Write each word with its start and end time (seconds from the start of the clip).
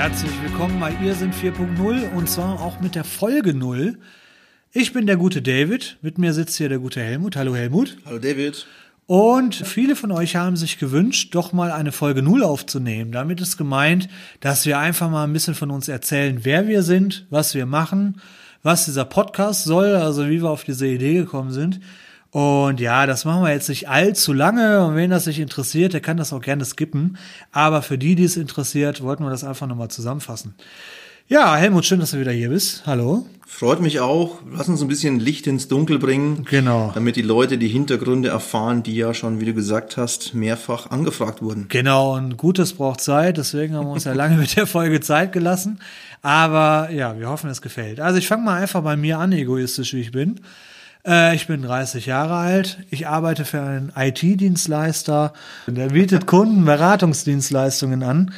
Herzlich 0.00 0.32
willkommen 0.42 0.80
bei 0.80 0.94
Ihr 1.04 1.14
sind 1.14 1.34
4.0 1.34 2.14
und 2.14 2.26
zwar 2.26 2.62
auch 2.62 2.80
mit 2.80 2.94
der 2.94 3.04
Folge 3.04 3.52
0. 3.52 3.98
Ich 4.72 4.94
bin 4.94 5.06
der 5.06 5.18
gute 5.18 5.42
David, 5.42 5.98
mit 6.00 6.16
mir 6.16 6.32
sitzt 6.32 6.56
hier 6.56 6.70
der 6.70 6.78
gute 6.78 7.02
Helmut. 7.02 7.36
Hallo 7.36 7.54
Helmut. 7.54 7.98
Hallo 8.06 8.18
David. 8.18 8.66
Und 9.04 9.54
viele 9.54 9.96
von 9.96 10.10
euch 10.10 10.36
haben 10.36 10.56
sich 10.56 10.78
gewünscht, 10.78 11.34
doch 11.34 11.52
mal 11.52 11.70
eine 11.70 11.92
Folge 11.92 12.22
0 12.22 12.44
aufzunehmen. 12.44 13.12
Damit 13.12 13.42
ist 13.42 13.58
gemeint, 13.58 14.08
dass 14.40 14.64
wir 14.64 14.78
einfach 14.78 15.10
mal 15.10 15.24
ein 15.24 15.34
bisschen 15.34 15.54
von 15.54 15.70
uns 15.70 15.86
erzählen, 15.86 16.46
wer 16.46 16.66
wir 16.66 16.82
sind, 16.82 17.26
was 17.28 17.54
wir 17.54 17.66
machen, 17.66 18.22
was 18.62 18.86
dieser 18.86 19.04
Podcast 19.04 19.64
soll, 19.64 19.96
also 19.96 20.30
wie 20.30 20.40
wir 20.40 20.48
auf 20.48 20.64
diese 20.64 20.86
Idee 20.86 21.12
gekommen 21.12 21.50
sind. 21.50 21.78
Und 22.30 22.78
ja, 22.78 23.06
das 23.06 23.24
machen 23.24 23.42
wir 23.42 23.52
jetzt 23.52 23.68
nicht 23.68 23.88
allzu 23.88 24.32
lange. 24.32 24.84
Und 24.84 24.96
wen 24.96 25.10
das 25.10 25.24
sich 25.24 25.40
interessiert, 25.40 25.92
der 25.92 26.00
kann 26.00 26.16
das 26.16 26.32
auch 26.32 26.40
gerne 26.40 26.64
skippen. 26.64 27.18
Aber 27.50 27.82
für 27.82 27.98
die, 27.98 28.14
die 28.14 28.24
es 28.24 28.36
interessiert, 28.36 29.02
wollten 29.02 29.24
wir 29.24 29.30
das 29.30 29.44
einfach 29.44 29.66
nochmal 29.66 29.88
zusammenfassen. 29.88 30.54
Ja, 31.26 31.54
Helmut, 31.54 31.84
schön, 31.84 32.00
dass 32.00 32.10
du 32.10 32.20
wieder 32.20 32.32
hier 32.32 32.48
bist. 32.48 32.82
Hallo. 32.86 33.24
Freut 33.46 33.80
mich 33.80 34.00
auch. 34.00 34.38
Lass 34.52 34.68
uns 34.68 34.80
ein 34.80 34.88
bisschen 34.88 35.20
Licht 35.20 35.46
ins 35.46 35.68
Dunkel 35.68 35.98
bringen. 35.98 36.44
Genau. 36.48 36.92
Damit 36.94 37.14
die 37.14 37.22
Leute 37.22 37.58
die 37.58 37.68
Hintergründe 37.68 38.28
erfahren, 38.28 38.82
die 38.82 38.96
ja 38.96 39.12
schon, 39.12 39.40
wie 39.40 39.44
du 39.44 39.54
gesagt 39.54 39.96
hast, 39.96 40.34
mehrfach 40.34 40.90
angefragt 40.90 41.42
wurden. 41.42 41.66
Genau, 41.68 42.16
und 42.16 42.36
Gutes 42.36 42.72
braucht 42.72 43.00
Zeit. 43.00 43.38
Deswegen 43.38 43.74
haben 43.74 43.86
wir 43.86 43.92
uns 43.92 44.04
ja 44.04 44.12
lange 44.12 44.36
mit 44.36 44.56
der 44.56 44.66
Folge 44.66 45.00
Zeit 45.00 45.32
gelassen. 45.32 45.80
Aber 46.22 46.90
ja, 46.90 47.18
wir 47.18 47.28
hoffen, 47.28 47.50
es 47.50 47.62
gefällt. 47.62 48.00
Also 48.00 48.18
ich 48.18 48.26
fange 48.26 48.44
mal 48.44 48.60
einfach 48.60 48.82
bei 48.82 48.96
mir 48.96 49.18
an, 49.18 49.32
egoistisch 49.32 49.94
wie 49.94 50.00
ich 50.00 50.12
bin. 50.12 50.40
Äh, 51.06 51.34
ich 51.34 51.46
bin 51.46 51.62
30 51.62 52.06
Jahre 52.06 52.34
alt. 52.34 52.78
Ich 52.90 53.06
arbeite 53.06 53.44
für 53.44 53.60
einen 53.60 53.92
IT-Dienstleister. 53.96 55.32
Der 55.66 55.88
bietet 55.88 56.26
Kunden 56.26 56.64
Beratungsdienstleistungen 56.64 58.02
an 58.02 58.32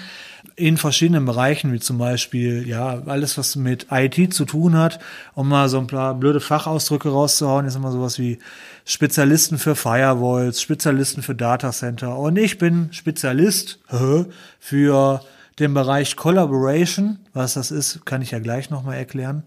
in 0.56 0.76
verschiedenen 0.76 1.24
Bereichen, 1.24 1.72
wie 1.72 1.80
zum 1.80 1.98
Beispiel, 1.98 2.68
ja, 2.68 3.02
alles, 3.06 3.38
was 3.38 3.56
mit 3.56 3.86
IT 3.90 4.34
zu 4.34 4.44
tun 4.44 4.76
hat, 4.76 5.00
um 5.34 5.48
mal 5.48 5.68
so 5.68 5.78
ein 5.78 5.86
paar 5.86 6.14
blöde 6.14 6.40
Fachausdrücke 6.40 7.08
rauszuhauen, 7.08 7.66
ist 7.66 7.76
immer 7.76 7.90
sowas 7.90 8.18
wie 8.18 8.38
Spezialisten 8.84 9.58
für 9.58 9.74
Firewalls, 9.74 10.60
Spezialisten 10.60 11.22
für 11.22 11.34
Datacenter. 11.34 12.18
Und 12.18 12.36
ich 12.36 12.58
bin 12.58 12.92
Spezialist 12.92 13.78
für 14.60 15.20
den 15.58 15.74
Bereich 15.74 16.16
Collaboration. 16.16 17.18
Was 17.32 17.54
das 17.54 17.70
ist, 17.70 18.04
kann 18.04 18.22
ich 18.22 18.32
ja 18.32 18.38
gleich 18.38 18.70
nochmal 18.70 18.96
erklären. 18.96 19.44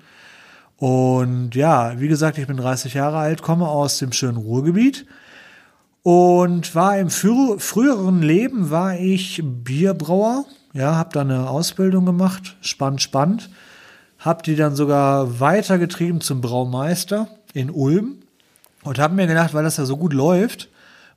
Und 0.77 1.55
ja, 1.55 1.99
wie 1.99 2.07
gesagt, 2.07 2.37
ich 2.37 2.47
bin 2.47 2.57
30 2.57 2.93
Jahre 2.93 3.17
alt, 3.17 3.41
komme 3.41 3.67
aus 3.67 3.97
dem 3.99 4.11
schönen 4.11 4.37
Ruhrgebiet 4.37 5.05
und 6.03 6.75
war 6.75 6.97
im 6.99 7.09
früheren 7.09 8.21
Leben 8.21 8.69
war 8.69 8.95
ich 8.95 9.41
Bierbrauer. 9.43 10.45
Ja, 10.73 10.95
habe 10.95 11.09
da 11.13 11.21
eine 11.21 11.49
Ausbildung 11.49 12.05
gemacht, 12.05 12.57
spannend, 12.61 13.01
spannend. 13.01 13.49
Hab 14.19 14.43
die 14.43 14.55
dann 14.55 14.75
sogar 14.75 15.39
weitergetrieben 15.39 16.19
zum 16.19 16.41
Braumeister 16.41 17.27
in 17.53 17.69
Ulm 17.69 18.17
und 18.83 18.99
habe 18.99 19.15
mir 19.15 19.27
gedacht, 19.27 19.53
weil 19.53 19.63
das 19.63 19.77
ja 19.77 19.85
so 19.85 19.97
gut 19.97 20.13
läuft, 20.13 20.69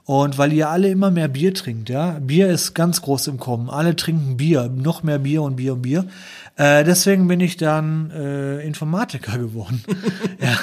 und 0.08 0.38
weil 0.38 0.54
ihr 0.54 0.70
alle 0.70 0.88
immer 0.88 1.10
mehr 1.10 1.28
Bier 1.28 1.52
trinkt, 1.52 1.90
ja, 1.90 2.12
Bier 2.18 2.48
ist 2.48 2.72
ganz 2.72 3.02
groß 3.02 3.26
im 3.26 3.38
Kommen. 3.38 3.68
Alle 3.68 3.94
trinken 3.94 4.38
Bier, 4.38 4.72
noch 4.74 5.02
mehr 5.02 5.18
Bier 5.18 5.42
und 5.42 5.56
Bier 5.56 5.74
und 5.74 5.82
Bier. 5.82 6.08
Äh, 6.56 6.82
deswegen 6.82 7.28
bin 7.28 7.40
ich 7.40 7.58
dann 7.58 8.10
äh, 8.12 8.66
Informatiker 8.66 9.36
geworden. 9.38 9.84
ja. 10.40 10.58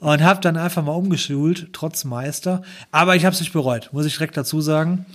Und 0.00 0.24
habe 0.24 0.40
dann 0.40 0.56
einfach 0.56 0.84
mal 0.84 0.90
umgeschult, 0.90 1.68
trotz 1.72 2.02
Meister. 2.02 2.62
Aber 2.90 3.14
ich 3.14 3.24
habe 3.24 3.32
es 3.32 3.38
nicht 3.38 3.52
bereut, 3.52 3.90
muss 3.92 4.06
ich 4.06 4.14
direkt 4.14 4.36
dazu 4.36 4.60
sagen. 4.60 5.06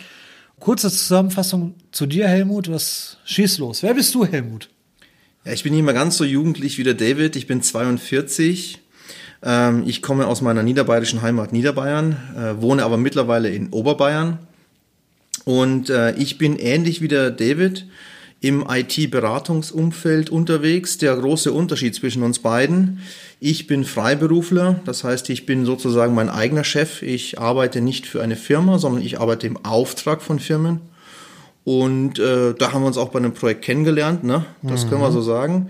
Kurze 0.62 0.90
Zusammenfassung 0.90 1.76
zu 1.92 2.06
dir, 2.06 2.30
Helmut. 2.30 2.72
Was 2.72 3.18
schießt 3.26 3.60
los? 3.60 3.84
Wer 3.84 3.94
bist 3.94 4.16
du, 4.16 4.26
Helmut? 4.26 4.70
Ja, 5.44 5.52
ich 5.52 5.64
bin 5.64 5.74
nicht 5.74 5.84
mehr 5.84 5.94
ganz 5.94 6.16
so 6.16 6.24
jugendlich 6.24 6.78
wie 6.78 6.84
der 6.86 6.94
David. 6.94 7.36
Ich 7.36 7.46
bin 7.46 7.62
42 7.62 8.80
ähm, 9.44 9.84
ich 9.86 10.02
komme 10.02 10.28
aus 10.28 10.42
meiner 10.42 10.64
niederbayerischen 10.64 11.22
Heimat 11.22 11.54
Niederbayern, 11.54 12.18
äh, 12.36 12.62
wohne 12.62 12.84
aber 12.84 12.98
mittlerweile 12.98 13.50
in 13.50 13.70
Oberbayern. 13.70 14.40
Und 15.46 15.90
äh, 15.90 16.16
ich 16.16 16.38
bin 16.38 16.58
ähnlich 16.58 17.02
wie 17.02 17.08
der 17.08 17.32
David 17.32 17.86
im 18.42 18.66
IT-Beratungsumfeld 18.68 20.30
unterwegs. 20.30 20.98
Der 20.98 21.16
große 21.16 21.52
Unterschied 21.52 21.96
zwischen 21.96 22.24
uns 22.24 22.40
beiden. 22.40 23.00
Ich 23.40 23.68
bin 23.68 23.86
Freiberufler, 23.86 24.80
das 24.86 25.04
heißt, 25.04 25.30
ich 25.30 25.46
bin 25.46 25.66
sozusagen 25.66 26.16
mein 26.16 26.30
eigener 26.30 26.64
Chef. 26.64 27.02
Ich 27.02 27.40
arbeite 27.40 27.82
nicht 27.82 28.08
für 28.08 28.24
eine 28.24 28.36
Firma, 28.36 28.80
sondern 28.80 29.04
ich 29.04 29.20
arbeite 29.20 29.48
im 29.48 29.64
Auftrag 29.64 30.22
von 30.22 30.40
Firmen. 30.40 30.82
Und 31.64 32.20
äh, 32.20 32.54
da 32.54 32.74
haben 32.74 32.82
wir 32.82 32.88
uns 32.88 32.98
auch 32.98 33.10
bei 33.10 33.20
einem 33.20 33.34
Projekt 33.34 33.64
kennengelernt, 33.64 34.24
ne? 34.24 34.46
das 34.62 34.86
mhm. 34.86 34.90
können 34.90 35.02
wir 35.02 35.12
so 35.12 35.22
sagen 35.22 35.70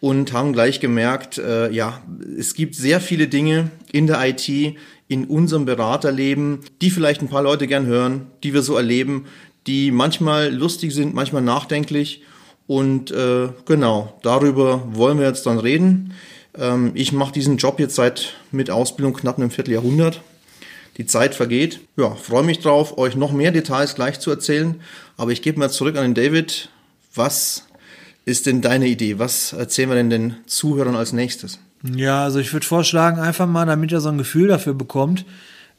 und 0.00 0.32
haben 0.32 0.52
gleich 0.52 0.80
gemerkt, 0.80 1.38
äh, 1.38 1.70
ja, 1.70 2.02
es 2.38 2.54
gibt 2.54 2.74
sehr 2.74 3.00
viele 3.00 3.28
Dinge 3.28 3.70
in 3.92 4.06
der 4.06 4.24
IT, 4.26 4.48
in 5.08 5.24
unserem 5.26 5.64
Beraterleben, 5.64 6.60
die 6.82 6.90
vielleicht 6.90 7.22
ein 7.22 7.28
paar 7.28 7.42
Leute 7.42 7.66
gern 7.66 7.86
hören, 7.86 8.26
die 8.42 8.52
wir 8.52 8.62
so 8.62 8.76
erleben, 8.76 9.26
die 9.66 9.90
manchmal 9.90 10.52
lustig 10.52 10.92
sind, 10.92 11.14
manchmal 11.14 11.42
nachdenklich. 11.42 12.22
Und 12.66 13.10
äh, 13.10 13.48
genau, 13.64 14.18
darüber 14.22 14.82
wollen 14.92 15.18
wir 15.18 15.26
jetzt 15.26 15.46
dann 15.46 15.58
reden. 15.58 16.14
Ähm, 16.58 16.92
ich 16.94 17.12
mache 17.12 17.32
diesen 17.32 17.56
Job 17.56 17.78
jetzt 17.78 17.94
seit 17.94 18.34
mit 18.50 18.70
Ausbildung 18.70 19.14
knapp 19.14 19.38
einem 19.38 19.50
Vierteljahrhundert. 19.50 20.20
Die 20.96 21.06
Zeit 21.06 21.34
vergeht. 21.34 21.80
Ja, 21.96 22.14
freue 22.14 22.42
mich 22.42 22.60
drauf, 22.60 22.96
euch 22.98 23.16
noch 23.16 23.32
mehr 23.32 23.52
Details 23.52 23.94
gleich 23.94 24.18
zu 24.18 24.30
erzählen. 24.30 24.80
Aber 25.16 25.30
ich 25.30 25.42
gebe 25.42 25.58
mal 25.58 25.70
zurück 25.70 25.96
an 25.96 26.02
den 26.02 26.14
David. 26.14 26.70
Was 27.14 27.65
ist 28.26 28.44
denn 28.44 28.60
deine 28.60 28.88
Idee? 28.88 29.18
Was 29.18 29.54
erzählen 29.54 29.88
wir 29.88 29.96
denn 29.96 30.10
den 30.10 30.34
Zuhörern 30.46 30.96
als 30.96 31.14
nächstes? 31.14 31.60
Ja, 31.94 32.24
also 32.24 32.40
ich 32.40 32.52
würde 32.52 32.66
vorschlagen, 32.66 33.20
einfach 33.20 33.46
mal, 33.46 33.64
damit 33.64 33.92
er 33.92 34.00
so 34.00 34.08
ein 34.08 34.18
Gefühl 34.18 34.48
dafür 34.48 34.74
bekommt, 34.74 35.24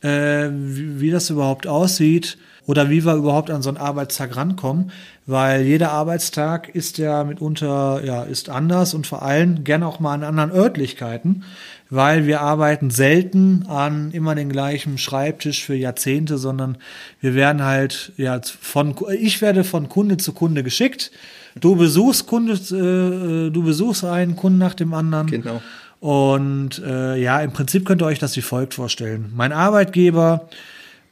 äh, 0.02 0.47
wie, 0.52 1.02
wie 1.02 1.12
das 1.12 1.30
überhaupt 1.30 1.68
aussieht 1.68 2.38
oder 2.66 2.90
wie 2.90 3.03
wir 3.03 3.16
überhaupt 3.16 3.50
an 3.50 3.62
so 3.62 3.69
einen 3.69 3.78
Arbeitstag 3.78 4.38
rankommen, 4.38 4.91
weil 5.25 5.63
jeder 5.63 5.91
Arbeitstag 5.91 6.69
ist 6.69 6.97
ja 6.97 7.25
mitunter, 7.25 8.02
ja, 8.06 8.24
ist 8.24 8.50
anders 8.50 8.94
und 8.94 9.08
vor 9.08 9.24
allem 9.24 9.66
gerne 9.66 9.85
auch 9.85 10.00
mal 10.00 10.14
an 10.14 10.24
anderen 10.24 10.52
Örtlichkeiten, 10.52 11.44
weil 11.90 12.28
wir 12.28 12.41
arbeiten 12.41 12.91
selten 12.91 13.66
an 13.68 14.12
immer 14.12 14.35
den 14.35 14.50
gleichen 14.50 14.97
Schreibtisch 14.97 15.66
für 15.66 15.75
Jahrzehnte, 15.75 16.38
sondern 16.38 16.78
wir 17.19 17.35
werden 17.35 17.64
halt, 17.64 18.14
ja, 18.16 18.40
von, 18.62 18.96
ich 19.18 19.41
werde 19.41 19.66
von 19.66 19.90
Kunde 19.90 20.16
zu 20.18 20.31
Kunde 20.31 20.64
geschickt, 20.64 21.12
Du 21.59 21.75
besuchst 21.75 22.28
Kunde, 22.28 22.53
äh, 22.53 23.51
du 23.51 23.63
besuchst 23.63 24.03
einen 24.03 24.35
Kunden 24.35 24.59
nach 24.59 24.73
dem 24.73 24.94
anderen. 24.94 25.28
Genau. 25.28 25.62
Und 26.00 26.81
äh, 26.85 27.18
ja, 27.18 27.40
im 27.41 27.51
Prinzip 27.51 27.85
könnt 27.85 28.01
ihr 28.01 28.06
euch 28.06 28.19
das 28.19 28.35
wie 28.38 28.41
folgt 28.41 28.75
vorstellen. 28.75 29.31
Mein 29.35 29.51
Arbeitgeber 29.51 30.47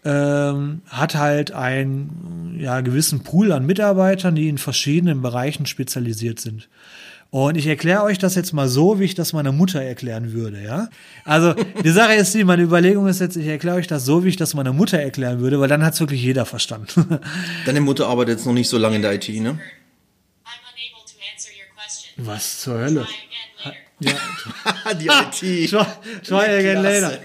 ähm, 0.04 0.82
hat 0.88 1.16
halt 1.16 1.52
einen 1.52 2.58
ja, 2.60 2.82
gewissen 2.82 3.24
Pool 3.24 3.52
an 3.52 3.66
Mitarbeitern, 3.66 4.36
die 4.36 4.48
in 4.48 4.60
verschiedenen 4.60 5.22
Bereichen 5.22 5.66
spezialisiert 5.66 6.40
sind. 6.40 6.70
Und 7.32 7.58
ich 7.58 7.68
erkläre 7.68 8.04
euch 8.04 8.18
das 8.18 8.36
jetzt 8.36 8.54
mal 8.54 8.70
so, 8.70 9.00
wie 9.00 9.04
ich 9.04 9.16
das 9.16 9.34
meiner 9.34 9.52
Mutter 9.52 9.82
erklären 9.82 10.32
würde, 10.32 10.64
ja? 10.64 10.88
Also, 11.26 11.54
die 11.84 11.90
Sache 11.90 12.14
ist 12.14 12.34
die, 12.34 12.46
meine 12.46 12.62
Überlegung 12.62 13.08
ist 13.08 13.20
jetzt, 13.20 13.36
ich 13.36 13.48
erkläre 13.48 13.76
euch 13.76 13.88
das 13.88 14.06
so, 14.06 14.24
wie 14.24 14.30
ich 14.30 14.38
das 14.38 14.54
meiner 14.54 14.72
Mutter 14.72 15.00
erklären 15.00 15.40
würde, 15.40 15.60
weil 15.60 15.68
dann 15.68 15.84
hat 15.84 15.96
es 15.96 16.00
wirklich 16.00 16.24
jeder 16.24 16.46
verstanden. 16.46 17.20
Deine 17.66 17.82
Mutter 17.82 18.08
arbeitet 18.08 18.38
jetzt 18.38 18.46
noch 18.46 18.54
nicht 18.54 18.70
so 18.70 18.78
lange 18.78 18.96
in 18.96 19.02
der 19.02 19.16
IT, 19.16 19.28
ne? 19.28 19.60
Was 22.18 22.62
zur 22.62 22.80
Hölle? 22.80 23.06
Ja. 24.00 24.12
die 25.00 25.08
IT. 25.08 25.70
try, 25.70 25.86
try 26.24 26.58
again 26.60 26.84
later. 26.84 27.20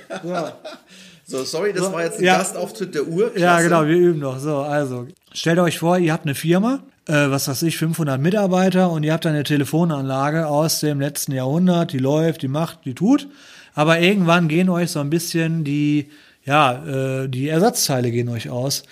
So. 1.24 1.38
so, 1.38 1.44
sorry, 1.44 1.72
das 1.72 1.84
so, 1.84 1.92
war 1.92 2.04
jetzt 2.04 2.18
ein 2.18 2.24
ja. 2.24 2.38
Gastauftritt 2.38 2.94
der 2.94 3.06
Uhr. 3.06 3.30
Klasse. 3.30 3.40
Ja, 3.40 3.60
genau, 3.60 3.86
wir 3.86 3.96
üben 3.96 4.20
noch. 4.20 4.38
So, 4.38 4.58
also, 4.58 5.06
stellt 5.32 5.58
euch 5.58 5.78
vor, 5.78 5.98
ihr 5.98 6.12
habt 6.12 6.24
eine 6.24 6.34
Firma, 6.34 6.80
äh, 7.06 7.30
was 7.30 7.48
weiß 7.48 7.62
ich, 7.62 7.76
500 7.76 8.20
Mitarbeiter 8.20 8.90
und 8.90 9.02
ihr 9.02 9.12
habt 9.12 9.26
eine 9.26 9.42
Telefonanlage 9.42 10.46
aus 10.46 10.80
dem 10.80 11.00
letzten 11.00 11.32
Jahrhundert, 11.32 11.92
die 11.92 11.98
läuft, 11.98 12.42
die 12.42 12.48
macht, 12.48 12.84
die 12.84 12.94
tut. 12.94 13.28
Aber 13.74 14.00
irgendwann 14.00 14.48
gehen 14.48 14.68
euch 14.68 14.90
so 14.90 15.00
ein 15.00 15.10
bisschen 15.10 15.64
die, 15.64 16.08
ja, 16.44 16.84
äh, 16.84 17.28
die 17.28 17.48
Ersatzteile 17.48 18.10
gehen 18.10 18.28
euch 18.28 18.50
aus. 18.50 18.82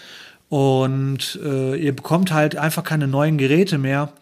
Und 0.49 1.39
äh, 1.45 1.77
ihr 1.77 1.95
bekommt 1.95 2.33
halt 2.33 2.57
einfach 2.57 2.83
keine 2.83 3.07
neuen 3.07 3.37
Geräte 3.37 3.77
mehr 3.79 4.13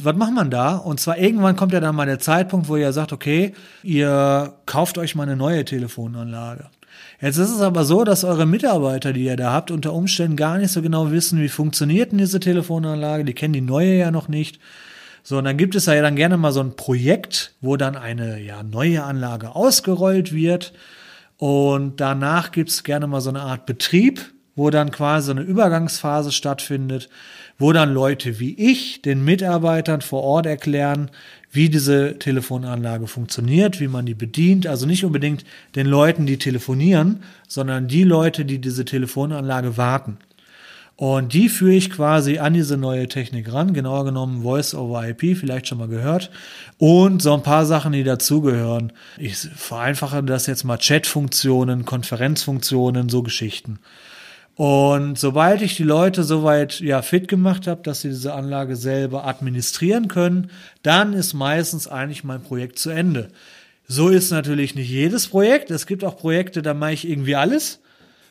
was 0.00 0.16
macht 0.16 0.32
man 0.32 0.50
da? 0.50 0.76
Und 0.76 1.00
zwar 1.00 1.18
irgendwann 1.18 1.56
kommt 1.56 1.72
ja 1.72 1.80
dann 1.80 1.96
mal 1.96 2.06
der 2.06 2.20
Zeitpunkt, 2.20 2.68
wo 2.68 2.76
ihr 2.76 2.92
sagt, 2.92 3.12
okay, 3.12 3.52
ihr 3.82 4.54
kauft 4.66 4.96
euch 4.96 5.14
mal 5.14 5.24
eine 5.24 5.36
neue 5.36 5.64
Telefonanlage. 5.64 6.66
Jetzt 7.20 7.38
ist 7.38 7.50
es 7.50 7.60
aber 7.60 7.84
so, 7.84 8.04
dass 8.04 8.22
eure 8.22 8.46
Mitarbeiter, 8.46 9.12
die 9.12 9.24
ihr 9.24 9.36
da 9.36 9.52
habt, 9.52 9.70
unter 9.70 9.92
Umständen 9.92 10.36
gar 10.36 10.58
nicht 10.58 10.72
so 10.72 10.82
genau 10.82 11.10
wissen, 11.10 11.40
wie 11.40 11.48
funktioniert 11.48 12.12
denn 12.12 12.18
diese 12.18 12.38
Telefonanlage. 12.38 13.24
Die 13.24 13.34
kennen 13.34 13.54
die 13.54 13.60
neue 13.60 13.98
ja 13.98 14.10
noch 14.10 14.28
nicht. 14.28 14.60
So, 15.24 15.38
und 15.38 15.44
dann 15.44 15.56
gibt 15.56 15.74
es 15.74 15.86
ja 15.86 16.00
dann 16.00 16.16
gerne 16.16 16.36
mal 16.36 16.52
so 16.52 16.60
ein 16.60 16.76
Projekt, 16.76 17.54
wo 17.60 17.76
dann 17.76 17.96
eine 17.96 18.40
ja, 18.40 18.62
neue 18.62 19.02
Anlage 19.02 19.54
ausgerollt 19.54 20.32
wird. 20.32 20.72
Und 21.36 22.00
danach 22.00 22.52
gibt 22.52 22.70
es 22.70 22.84
gerne 22.84 23.06
mal 23.08 23.20
so 23.20 23.30
eine 23.30 23.42
Art 23.42 23.66
Betrieb, 23.66 24.32
wo 24.58 24.70
dann 24.70 24.90
quasi 24.90 25.30
eine 25.30 25.42
Übergangsphase 25.42 26.32
stattfindet, 26.32 27.08
wo 27.58 27.72
dann 27.72 27.94
Leute 27.94 28.40
wie 28.40 28.54
ich 28.54 29.00
den 29.02 29.24
Mitarbeitern 29.24 30.00
vor 30.00 30.24
Ort 30.24 30.46
erklären, 30.46 31.12
wie 31.52 31.68
diese 31.68 32.18
Telefonanlage 32.18 33.06
funktioniert, 33.06 33.78
wie 33.78 33.86
man 33.86 34.04
die 34.04 34.14
bedient. 34.14 34.66
Also 34.66 34.84
nicht 34.84 35.04
unbedingt 35.04 35.44
den 35.76 35.86
Leuten, 35.86 36.26
die 36.26 36.38
telefonieren, 36.38 37.22
sondern 37.46 37.86
die 37.86 38.02
Leute, 38.02 38.44
die 38.44 38.58
diese 38.58 38.84
Telefonanlage 38.84 39.76
warten. 39.76 40.18
Und 40.96 41.32
die 41.32 41.48
führe 41.48 41.74
ich 41.74 41.90
quasi 41.90 42.38
an 42.38 42.54
diese 42.54 42.76
neue 42.76 43.06
Technik 43.06 43.52
ran, 43.52 43.72
genauer 43.72 44.06
genommen 44.06 44.42
Voice 44.42 44.74
over 44.74 45.08
IP, 45.08 45.38
vielleicht 45.38 45.68
schon 45.68 45.78
mal 45.78 45.86
gehört. 45.86 46.32
Und 46.76 47.22
so 47.22 47.32
ein 47.32 47.44
paar 47.44 47.64
Sachen, 47.64 47.92
die 47.92 48.02
dazugehören. 48.02 48.92
Ich 49.16 49.36
vereinfache 49.36 50.24
das 50.24 50.46
jetzt 50.46 50.64
mal 50.64 50.78
Chatfunktionen, 50.78 51.84
Konferenzfunktionen, 51.84 53.08
so 53.08 53.22
Geschichten. 53.22 53.78
Und 54.58 55.20
sobald 55.20 55.62
ich 55.62 55.76
die 55.76 55.84
Leute 55.84 56.24
soweit 56.24 56.80
ja 56.80 57.00
fit 57.00 57.28
gemacht 57.28 57.68
habe, 57.68 57.80
dass 57.84 58.00
sie 58.00 58.08
diese 58.08 58.34
Anlage 58.34 58.74
selber 58.74 59.24
administrieren 59.24 60.08
können, 60.08 60.50
dann 60.82 61.12
ist 61.12 61.32
meistens 61.32 61.86
eigentlich 61.86 62.24
mein 62.24 62.42
Projekt 62.42 62.80
zu 62.80 62.90
Ende. 62.90 63.28
So 63.86 64.08
ist 64.08 64.32
natürlich 64.32 64.74
nicht 64.74 64.90
jedes 64.90 65.28
Projekt. 65.28 65.70
Es 65.70 65.86
gibt 65.86 66.02
auch 66.02 66.16
Projekte, 66.16 66.60
da 66.60 66.74
mache 66.74 66.94
ich 66.94 67.08
irgendwie 67.08 67.36
alles. 67.36 67.78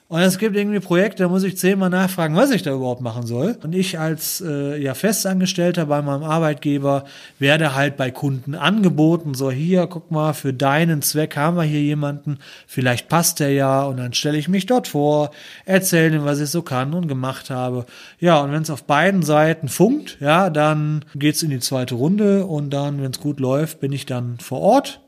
Und 0.09 0.21
es 0.21 0.38
gibt 0.38 0.56
irgendwie 0.56 0.80
Projekte, 0.80 1.24
da 1.24 1.30
muss 1.30 1.44
ich 1.44 1.57
zehnmal 1.57 1.89
nachfragen, 1.89 2.33
was 2.38 2.51
ich 2.51 2.63
da 2.63 2.74
überhaupt 2.74 3.01
machen 3.01 3.27
soll. 3.27 3.57
Und 3.62 3.75
ich 3.75 4.00
als 4.00 4.39
äh, 4.39 4.81
ja 4.81 4.94
Festangestellter 4.94 5.88
bei 5.88 6.01
meinem 6.01 6.24
Arbeitgeber 6.24 7.04
werde 7.39 7.75
halt 7.75 7.98
bei 7.98 8.09
Kunden 8.09 8.56
angeboten, 8.56 9.33
so 9.33 9.51
hier, 9.51 9.86
guck 9.88 10.09
mal, 10.09 10.31
für 10.31 10.54
deinen 10.54 11.01
Zweck 11.01 11.36
haben 11.36 11.57
wir 11.57 11.63
hier 11.63 11.81
jemanden, 11.81 12.39
vielleicht 12.68 13.09
passt 13.09 13.42
der 13.42 13.51
ja 13.51 13.83
und 13.83 13.98
dann 13.98 14.13
stelle 14.13 14.38
ich 14.38 14.48
mich 14.48 14.65
dort 14.65 14.88
vor, 14.88 15.31
erzähle 15.65 16.15
ihm, 16.15 16.24
was 16.24 16.39
ich 16.39 16.51
so 16.51 16.62
kann 16.62 16.94
und 16.94 17.09
gemacht 17.09 17.50
habe. 17.50 17.86
Ja, 18.18 18.39
und 18.39 18.54
wenn 18.54 18.62
es 18.62 18.69
auf 18.69 18.86
beiden 18.86 19.24
Seiten 19.24 19.68
funkt, 19.68 20.19
ja, 20.21 20.50
dann 20.50 21.04
geht's 21.15 21.44
in 21.44 21.50
die 21.50 21.59
zweite 21.59 21.95
Runde 21.95 22.45
und 22.45 22.69
dann, 22.69 23.01
wenn 23.01 23.12
es 23.12 23.19
gut 23.19 23.42
läuft, 23.42 23.81
bin 23.81 23.92
ich 23.92 24.06
dann 24.06 24.39
vor 24.39 24.62
Ort. 24.62 25.01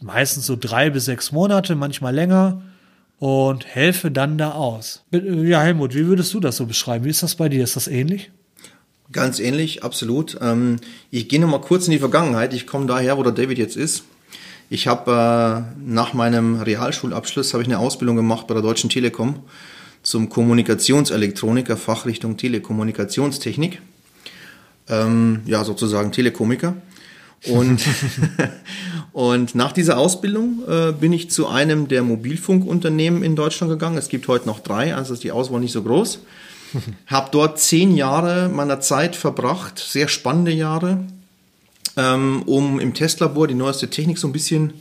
Meistens 0.00 0.46
so 0.46 0.56
drei 0.58 0.90
bis 0.90 1.04
sechs 1.04 1.30
Monate, 1.30 1.76
manchmal 1.76 2.12
länger 2.12 2.62
und 3.18 3.66
helfe 3.66 4.10
dann 4.10 4.38
da 4.38 4.52
aus. 4.52 5.02
Ja, 5.12 5.62
Helmut, 5.62 5.94
wie 5.94 6.06
würdest 6.06 6.34
du 6.34 6.40
das 6.40 6.56
so 6.56 6.66
beschreiben? 6.66 7.04
Wie 7.04 7.10
ist 7.10 7.22
das 7.22 7.36
bei 7.36 7.48
dir? 7.48 7.64
Ist 7.64 7.76
das 7.76 7.88
ähnlich? 7.88 8.30
Ganz 9.12 9.38
ähnlich, 9.38 9.84
absolut. 9.84 10.38
Ähm, 10.40 10.76
ich 11.10 11.28
gehe 11.28 11.40
noch 11.40 11.48
mal 11.48 11.60
kurz 11.60 11.86
in 11.86 11.92
die 11.92 11.98
Vergangenheit. 11.98 12.52
Ich 12.52 12.66
komme 12.66 12.86
daher, 12.86 13.16
wo 13.16 13.22
der 13.22 13.32
David 13.32 13.58
jetzt 13.58 13.76
ist. 13.76 14.04
Ich 14.70 14.86
habe 14.86 15.10
äh, 15.10 15.80
nach 15.84 16.14
meinem 16.14 16.60
Realschulabschluss 16.60 17.52
habe 17.52 17.62
ich 17.62 17.68
eine 17.68 17.78
Ausbildung 17.78 18.16
gemacht 18.16 18.46
bei 18.46 18.54
der 18.54 18.62
Deutschen 18.62 18.90
Telekom 18.90 19.40
zum 20.02 20.28
Kommunikationselektroniker, 20.28 21.76
Fachrichtung 21.76 22.36
Telekommunikationstechnik. 22.36 23.80
Ähm, 24.88 25.40
ja, 25.46 25.64
sozusagen 25.64 26.12
Telekomiker. 26.12 26.74
Und, 27.46 27.80
und 29.12 29.54
nach 29.54 29.72
dieser 29.72 29.98
Ausbildung 29.98 30.62
äh, 30.66 30.92
bin 30.92 31.12
ich 31.12 31.30
zu 31.30 31.46
einem 31.48 31.88
der 31.88 32.02
Mobilfunkunternehmen 32.02 33.22
in 33.22 33.36
Deutschland 33.36 33.70
gegangen. 33.70 33.98
Es 33.98 34.08
gibt 34.08 34.28
heute 34.28 34.46
noch 34.46 34.60
drei, 34.60 34.94
also 34.94 35.14
ist 35.14 35.24
die 35.24 35.32
Auswahl 35.32 35.60
nicht 35.60 35.72
so 35.72 35.82
groß. 35.82 36.20
Habe 37.06 37.28
dort 37.30 37.58
zehn 37.58 37.94
Jahre 37.96 38.48
meiner 38.48 38.80
Zeit 38.80 39.16
verbracht, 39.16 39.78
sehr 39.78 40.08
spannende 40.08 40.52
Jahre, 40.52 41.04
ähm, 41.96 42.42
um 42.46 42.80
im 42.80 42.94
Testlabor 42.94 43.46
die 43.46 43.54
neueste 43.54 43.90
Technik 43.90 44.18
so 44.18 44.28
ein 44.28 44.32
bisschen 44.32 44.72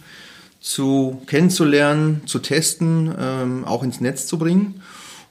zu 0.62 1.22
kennenzulernen, 1.28 2.22
zu 2.26 2.40
testen, 2.40 3.14
ähm, 3.20 3.66
auch 3.66 3.84
ins 3.84 4.00
Netz 4.00 4.28
zu 4.28 4.38
bringen. 4.38 4.82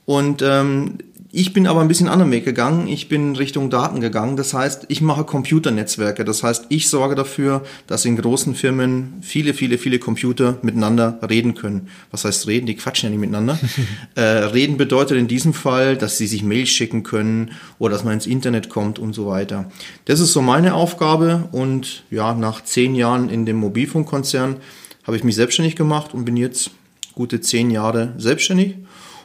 Und 0.04 0.42
ähm, 0.42 0.98
ich 1.34 1.54
bin 1.54 1.66
aber 1.66 1.80
ein 1.80 1.88
bisschen 1.88 2.08
anderen 2.08 2.30
Weg 2.30 2.44
gegangen. 2.44 2.88
Ich 2.88 3.08
bin 3.08 3.34
Richtung 3.36 3.70
Daten 3.70 4.02
gegangen. 4.02 4.36
Das 4.36 4.52
heißt, 4.52 4.84
ich 4.88 5.00
mache 5.00 5.24
Computernetzwerke. 5.24 6.26
Das 6.26 6.42
heißt, 6.42 6.66
ich 6.68 6.90
sorge 6.90 7.14
dafür, 7.14 7.62
dass 7.86 8.04
in 8.04 8.18
großen 8.18 8.54
Firmen 8.54 9.14
viele, 9.22 9.54
viele, 9.54 9.78
viele 9.78 9.98
Computer 9.98 10.58
miteinander 10.60 11.18
reden 11.26 11.54
können. 11.54 11.88
Was 12.10 12.26
heißt 12.26 12.48
reden? 12.48 12.66
Die 12.66 12.76
quatschen 12.76 13.06
ja 13.06 13.10
nicht 13.10 13.20
miteinander. 13.20 13.58
äh, 14.14 14.20
reden 14.20 14.76
bedeutet 14.76 15.16
in 15.16 15.26
diesem 15.26 15.54
Fall, 15.54 15.96
dass 15.96 16.18
sie 16.18 16.26
sich 16.26 16.42
Mails 16.42 16.68
schicken 16.68 17.02
können 17.02 17.52
oder 17.78 17.94
dass 17.94 18.04
man 18.04 18.12
ins 18.12 18.26
Internet 18.26 18.68
kommt 18.68 18.98
und 18.98 19.14
so 19.14 19.26
weiter. 19.26 19.70
Das 20.04 20.20
ist 20.20 20.34
so 20.34 20.42
meine 20.42 20.74
Aufgabe. 20.74 21.48
Und 21.50 22.04
ja, 22.10 22.34
nach 22.34 22.62
zehn 22.62 22.94
Jahren 22.94 23.30
in 23.30 23.46
dem 23.46 23.56
Mobilfunkkonzern 23.56 24.56
habe 25.04 25.16
ich 25.16 25.24
mich 25.24 25.36
selbstständig 25.36 25.76
gemacht 25.76 26.12
und 26.12 26.26
bin 26.26 26.36
jetzt 26.36 26.72
gute 27.14 27.40
zehn 27.40 27.70
Jahre 27.70 28.12
selbstständig 28.18 28.74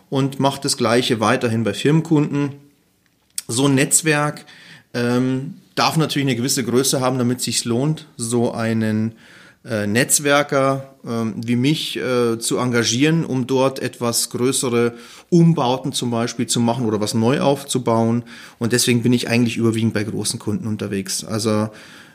und 0.10 0.40
macht 0.40 0.66
das 0.66 0.78
Gleiche 0.78 1.20
weiterhin 1.20 1.64
bei 1.64 1.74
Firmenkunden. 1.74 2.52
So 3.48 3.66
ein 3.66 3.76
Netzwerk 3.76 4.46
ähm, 4.94 5.56
darf 5.76 5.98
natürlich 5.98 6.28
eine 6.28 6.36
gewisse 6.36 6.64
Größe 6.64 7.02
haben, 7.02 7.18
damit 7.18 7.40
es 7.40 7.46
sich 7.46 7.66
lohnt, 7.66 8.08
so 8.18 8.52
einen 8.52 9.14
äh, 9.64 9.86
Netzwerker 9.86 10.96
äh, 11.06 11.32
wie 11.36 11.56
mich 11.56 11.98
äh, 11.98 12.40
zu 12.40 12.58
engagieren, 12.58 13.26
um 13.26 13.48
dort 13.48 13.80
etwas 13.80 14.30
größere 14.30 14.94
Umbauten 15.30 15.92
zum 15.92 16.10
Beispiel 16.10 16.48
zu 16.48 16.60
machen 16.60 16.86
oder 16.86 17.00
was 17.00 17.14
neu 17.14 17.42
aufzubauen. 17.42 18.24
Und 18.60 18.72
deswegen 18.72 19.04
bin 19.04 19.14
ich 19.14 19.30
eigentlich 19.30 19.58
überwiegend 19.58 19.94
bei 19.94 20.04
großen 20.04 20.40
Kunden 20.40 20.68
unterwegs. 20.68 21.24
Also 21.24 21.70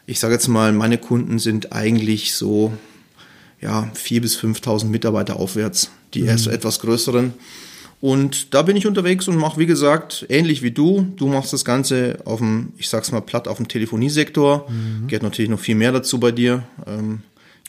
ich 0.07 0.19
sage 0.19 0.35
jetzt 0.35 0.49
mal, 0.49 0.73
meine 0.73 0.99
Kunden 0.99 1.39
sind 1.39 1.73
eigentlich 1.73 2.35
so 2.35 2.73
ja, 3.61 3.91
4.000 3.95 4.21
bis 4.21 4.39
5.000 4.39 4.87
Mitarbeiter 4.87 5.37
aufwärts, 5.37 5.91
die 6.15 6.23
mhm. 6.23 6.29
erst 6.29 6.47
etwas 6.49 6.81
größeren. 6.81 7.35
Und 8.03 8.53
da 8.53 8.63
bin 8.63 8.77
ich 8.77 8.89
unterwegs 8.89 9.29
und 9.29 9.37
mache, 9.37 9.61
wie 9.61 9.67
gesagt, 9.67 10.27
ähnlich 10.29 10.61
wie 10.61 10.73
du. 10.73 11.07
Du 11.15 11.29
machst 11.29 11.53
das 11.53 11.65
Ganze 11.65 12.19
auf 12.25 12.41
dem, 12.41 12.73
ich 12.77 12.89
sag's 12.89 13.13
mal 13.13 13.21
platt, 13.21 13.47
auf 13.47 13.59
dem 13.59 13.69
Telefoniesektor. 13.69 14.69
Mhm. 14.69 15.07
Geht 15.07 15.23
natürlich 15.23 15.53
noch 15.53 15.61
viel 15.61 15.77
mehr 15.77 15.93
dazu 15.93 16.19
bei 16.19 16.33
dir. 16.33 16.65
Ähm, 16.85 17.21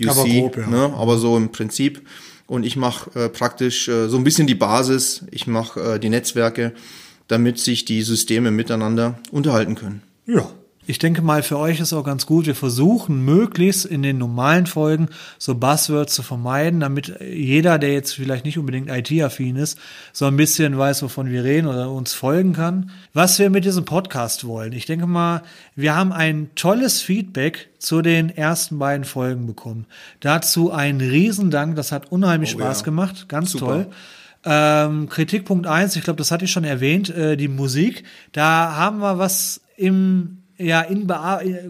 UC, 0.01 0.09
aber, 0.09 0.23
grob, 0.23 0.57
ja. 0.57 0.67
ne? 0.67 0.93
aber 0.97 1.19
so 1.19 1.37
im 1.37 1.51
Prinzip. 1.51 2.01
Und 2.47 2.65
ich 2.65 2.75
mache 2.75 3.25
äh, 3.25 3.29
praktisch 3.29 3.87
äh, 3.87 4.09
so 4.09 4.17
ein 4.17 4.23
bisschen 4.23 4.47
die 4.47 4.55
Basis. 4.55 5.23
Ich 5.29 5.45
mache 5.45 5.79
äh, 5.79 5.99
die 5.99 6.09
Netzwerke, 6.09 6.73
damit 7.27 7.59
sich 7.59 7.85
die 7.85 8.01
Systeme 8.01 8.49
miteinander 8.49 9.19
unterhalten 9.31 9.75
können. 9.75 10.01
Ja, 10.25 10.49
ich 10.85 10.99
denke 10.99 11.21
mal, 11.21 11.43
für 11.43 11.57
euch 11.57 11.79
ist 11.79 11.93
auch 11.93 12.03
ganz 12.03 12.25
gut, 12.25 12.45
wir 12.45 12.55
versuchen 12.55 13.23
möglichst 13.23 13.85
in 13.85 14.03
den 14.03 14.17
normalen 14.17 14.65
Folgen 14.65 15.07
so 15.37 15.55
Buzzwords 15.55 16.13
zu 16.13 16.23
vermeiden, 16.23 16.81
damit 16.81 17.19
jeder, 17.21 17.79
der 17.79 17.93
jetzt 17.93 18.13
vielleicht 18.13 18.43
nicht 18.43 18.57
unbedingt 18.57 18.89
IT-affin 18.89 19.55
ist, 19.55 19.79
so 20.11 20.25
ein 20.25 20.35
bisschen 20.35 20.77
weiß, 20.77 21.03
wovon 21.03 21.29
wir 21.29 21.43
reden 21.43 21.67
oder 21.67 21.89
uns 21.89 22.13
folgen 22.13 22.53
kann. 22.53 22.91
Was 23.13 23.39
wir 23.39 23.49
mit 23.49 23.63
diesem 23.63 23.85
Podcast 23.85 24.45
wollen. 24.45 24.73
Ich 24.73 24.85
denke 24.85 25.07
mal, 25.07 25.43
wir 25.75 25.95
haben 25.95 26.11
ein 26.11 26.49
tolles 26.55 27.01
Feedback 27.01 27.69
zu 27.79 28.01
den 28.01 28.29
ersten 28.29 28.77
beiden 28.77 29.05
Folgen 29.05 29.47
bekommen. 29.47 29.85
Dazu 30.19 30.71
ein 30.71 30.99
Riesendank, 30.99 31.75
das 31.75 31.91
hat 31.91 32.11
unheimlich 32.11 32.55
oh, 32.55 32.59
Spaß 32.59 32.79
ja. 32.79 32.85
gemacht, 32.85 33.29
ganz 33.29 33.51
Super. 33.51 33.65
toll. 33.65 33.87
Ähm, 34.45 35.07
Kritikpunkt 35.07 35.67
eins, 35.67 35.95
ich 35.95 36.03
glaube, 36.03 36.17
das 36.17 36.29
hatte 36.29 36.43
ich 36.43 36.51
schon 36.51 36.65
erwähnt, 36.65 37.09
äh, 37.09 37.37
die 37.37 37.47
Musik. 37.47 38.03
Da 38.33 38.75
haben 38.75 38.99
wir 38.99 39.17
was 39.17 39.61
im 39.77 40.42
ja 40.57 40.81
in 40.81 41.07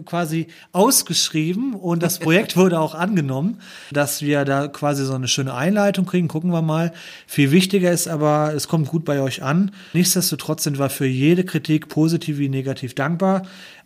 quasi 0.04 0.48
ausgeschrieben 0.72 1.74
und 1.74 2.02
das 2.02 2.18
Projekt 2.18 2.56
wurde 2.56 2.78
auch 2.78 2.94
angenommen, 2.94 3.60
dass 3.92 4.22
wir 4.22 4.44
da 4.44 4.68
quasi 4.68 5.04
so 5.04 5.14
eine 5.14 5.28
schöne 5.28 5.54
Einleitung 5.54 6.06
kriegen. 6.06 6.28
Gucken 6.28 6.50
wir 6.50 6.62
mal. 6.62 6.92
Viel 7.26 7.50
wichtiger 7.50 7.90
ist 7.90 8.08
aber, 8.08 8.52
es 8.54 8.68
kommt 8.68 8.88
gut 8.88 9.04
bei 9.04 9.20
euch 9.20 9.42
an. 9.42 9.70
Nichtsdestotrotz 9.92 10.64
sind 10.64 10.78
wir 10.78 10.90
für 10.90 11.06
jede 11.06 11.44
Kritik 11.44 11.88
positiv 11.88 12.38
wie 12.38 12.48
negativ 12.48 12.94
dankbar. 12.94 13.42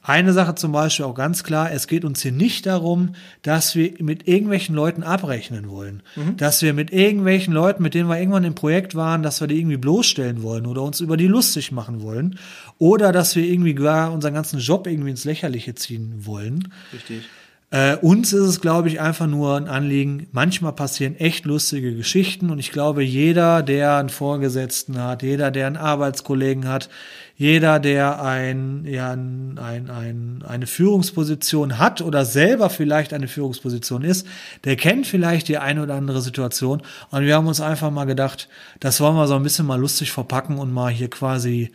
Eine 0.08 0.32
Sache 0.32 0.54
zum 0.54 0.72
Beispiel 0.72 1.04
auch 1.04 1.14
ganz 1.14 1.44
klar, 1.44 1.70
es 1.70 1.86
geht 1.86 2.02
uns 2.02 2.22
hier 2.22 2.32
nicht 2.32 2.64
darum, 2.64 3.10
dass 3.42 3.74
wir 3.74 3.92
mit 3.98 4.26
irgendwelchen 4.26 4.74
Leuten 4.74 5.02
abrechnen 5.02 5.68
wollen. 5.68 6.02
Mhm. 6.16 6.38
Dass 6.38 6.62
wir 6.62 6.72
mit 6.72 6.94
irgendwelchen 6.94 7.52
Leuten, 7.52 7.82
mit 7.82 7.92
denen 7.92 8.08
wir 8.08 8.18
irgendwann 8.18 8.44
im 8.44 8.54
Projekt 8.54 8.94
waren, 8.94 9.22
dass 9.22 9.42
wir 9.42 9.48
die 9.48 9.58
irgendwie 9.58 9.76
bloßstellen 9.76 10.42
wollen 10.42 10.64
oder 10.64 10.80
uns 10.80 11.00
über 11.00 11.18
die 11.18 11.26
lustig 11.26 11.72
machen 11.72 12.00
wollen. 12.00 12.38
Oder 12.78 13.12
dass 13.12 13.36
wir 13.36 13.44
irgendwie 13.44 13.74
gar 13.74 14.10
unseren 14.10 14.32
ganzen 14.32 14.60
Job 14.60 14.86
irgendwie 14.86 15.10
ins 15.10 15.26
Lächerliche 15.26 15.74
ziehen 15.74 16.24
wollen. 16.24 16.72
Richtig. 16.94 17.24
Äh, 17.70 17.96
uns 17.96 18.32
ist 18.32 18.46
es, 18.46 18.60
glaube 18.62 18.88
ich, 18.88 18.98
einfach 18.98 19.26
nur 19.26 19.54
ein 19.54 19.68
Anliegen. 19.68 20.26
Manchmal 20.32 20.72
passieren 20.72 21.16
echt 21.16 21.44
lustige 21.44 21.94
Geschichten 21.94 22.50
und 22.50 22.58
ich 22.58 22.72
glaube, 22.72 23.02
jeder, 23.02 23.62
der 23.62 23.96
einen 23.96 24.08
Vorgesetzten 24.08 25.02
hat, 25.02 25.22
jeder, 25.22 25.50
der 25.50 25.66
einen 25.66 25.76
Arbeitskollegen 25.76 26.66
hat, 26.66 26.88
jeder, 27.36 27.78
der 27.78 28.22
ein, 28.22 28.86
ja, 28.86 29.12
ein, 29.12 29.58
ein, 29.58 30.42
eine 30.48 30.66
Führungsposition 30.66 31.78
hat 31.78 32.00
oder 32.00 32.24
selber 32.24 32.70
vielleicht 32.70 33.12
eine 33.12 33.28
Führungsposition 33.28 34.02
ist, 34.02 34.26
der 34.64 34.76
kennt 34.76 35.06
vielleicht 35.06 35.48
die 35.48 35.58
eine 35.58 35.82
oder 35.82 35.94
andere 35.94 36.22
Situation. 36.22 36.80
Und 37.10 37.26
wir 37.26 37.36
haben 37.36 37.46
uns 37.46 37.60
einfach 37.60 37.90
mal 37.90 38.06
gedacht, 38.06 38.48
das 38.80 38.98
wollen 39.00 39.14
wir 39.14 39.26
so 39.26 39.34
ein 39.34 39.42
bisschen 39.42 39.66
mal 39.66 39.78
lustig 39.78 40.10
verpacken 40.10 40.58
und 40.58 40.72
mal 40.72 40.90
hier 40.90 41.10
quasi 41.10 41.70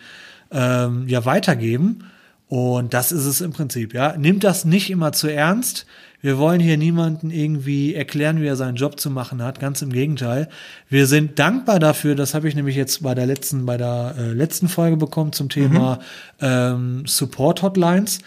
ähm, 0.51 1.07
ja 1.07 1.23
weitergeben. 1.23 2.09
Und 2.47 2.93
das 2.93 3.12
ist 3.12 3.25
es 3.25 3.41
im 3.41 3.51
Prinzip, 3.51 3.93
ja. 3.93 4.15
Nimmt 4.17 4.43
das 4.43 4.65
nicht 4.65 4.89
immer 4.89 5.12
zu 5.12 5.27
ernst. 5.27 5.85
Wir 6.21 6.38
wollen 6.38 6.62
hier 6.62 6.77
niemanden 6.77 7.31
irgendwie 7.31 7.95
erklären, 7.95 8.41
wie 8.41 8.47
er 8.47 8.55
seinen 8.55 8.75
Job 8.75 9.00
zu 9.00 9.09
machen 9.09 9.41
hat. 9.41 9.59
Ganz 9.59 9.81
im 9.81 9.91
Gegenteil. 9.91 10.47
Wir 10.88 11.05
sind 11.05 11.38
dankbar 11.38 11.79
dafür. 11.79 12.15
Das 12.15 12.33
habe 12.33 12.47
ich 12.47 12.55
nämlich 12.55 12.75
jetzt 12.75 13.03
bei 13.03 13.13
der 13.13 13.25
letzten, 13.25 13.65
bei 13.65 13.75
der 13.75 14.15
äh, 14.17 14.31
letzten 14.31 14.69
Folge 14.69 14.95
bekommen 14.95 15.33
zum 15.33 15.50
Thema 15.50 16.00
mhm. 16.39 16.47
ähm, 16.47 17.03
Support 17.05 17.62
Hotlines. 17.62 18.19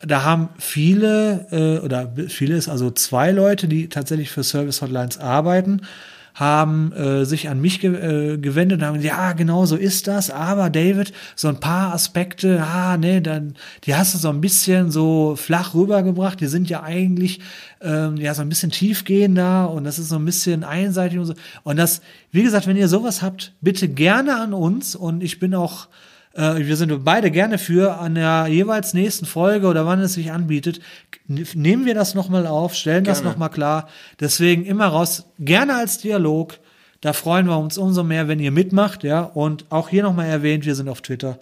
Da 0.00 0.24
haben 0.24 0.50
viele 0.58 1.46
äh, 1.50 1.84
oder 1.84 2.12
viele 2.28 2.56
ist 2.56 2.68
also 2.68 2.90
zwei 2.90 3.30
Leute, 3.30 3.66
die 3.66 3.88
tatsächlich 3.88 4.30
für 4.30 4.44
Service 4.44 4.82
Hotlines 4.82 5.18
arbeiten 5.18 5.80
haben 6.38 6.92
äh, 6.92 7.24
sich 7.24 7.48
an 7.48 7.60
mich 7.60 7.80
ge 7.80 7.94
äh, 8.34 8.38
gewendet 8.38 8.78
und 8.80 8.86
haben 8.86 8.94
gesagt, 8.94 9.16
ja, 9.16 9.32
genau 9.32 9.66
so 9.66 9.74
ist 9.74 10.06
das, 10.06 10.30
aber 10.30 10.70
David, 10.70 11.12
so 11.34 11.48
ein 11.48 11.58
paar 11.58 11.92
Aspekte, 11.92 12.62
ah, 12.62 12.96
nee, 12.96 13.20
dann, 13.20 13.54
die 13.84 13.96
hast 13.96 14.14
du 14.14 14.18
so 14.18 14.28
ein 14.28 14.40
bisschen 14.40 14.92
so 14.92 15.34
flach 15.34 15.74
rübergebracht, 15.74 16.40
die 16.40 16.46
sind 16.46 16.70
ja 16.70 16.84
eigentlich 16.84 17.40
ähm, 17.80 18.16
ja 18.18 18.34
so 18.34 18.42
ein 18.42 18.48
bisschen 18.48 18.70
tiefgehender 18.70 19.68
und 19.70 19.82
das 19.82 19.98
ist 19.98 20.10
so 20.10 20.16
ein 20.16 20.24
bisschen 20.24 20.62
einseitig 20.62 21.18
und 21.18 21.24
so. 21.24 21.34
Und 21.64 21.76
das, 21.76 22.02
wie 22.30 22.44
gesagt, 22.44 22.68
wenn 22.68 22.76
ihr 22.76 22.88
sowas 22.88 23.20
habt, 23.20 23.52
bitte 23.60 23.88
gerne 23.88 24.40
an 24.40 24.54
uns 24.54 24.94
und 24.94 25.24
ich 25.24 25.40
bin 25.40 25.56
auch 25.56 25.88
äh, 26.38 26.66
wir 26.66 26.76
sind 26.76 27.04
beide 27.04 27.30
gerne 27.30 27.58
für, 27.58 27.98
an 27.98 28.14
der 28.14 28.46
jeweils 28.46 28.94
nächsten 28.94 29.26
Folge 29.26 29.66
oder 29.66 29.84
wann 29.84 30.00
es 30.00 30.14
sich 30.14 30.30
anbietet, 30.30 30.80
nehmen 31.26 31.84
wir 31.84 31.94
das 31.94 32.14
nochmal 32.14 32.46
auf, 32.46 32.74
stellen 32.74 33.04
gerne. 33.04 33.18
das 33.18 33.24
nochmal 33.24 33.50
klar. 33.50 33.88
Deswegen 34.20 34.64
immer 34.64 34.86
raus, 34.86 35.26
gerne 35.38 35.74
als 35.74 35.98
Dialog. 35.98 36.58
Da 37.00 37.12
freuen 37.12 37.46
wir 37.46 37.58
uns 37.58 37.76
umso 37.76 38.02
mehr, 38.02 38.28
wenn 38.28 38.40
ihr 38.40 38.50
mitmacht, 38.50 39.04
ja. 39.04 39.22
Und 39.22 39.66
auch 39.70 39.88
hier 39.88 40.02
nochmal 40.02 40.26
erwähnt, 40.26 40.64
wir 40.64 40.74
sind 40.74 40.88
auf 40.88 41.02
Twitter, 41.02 41.38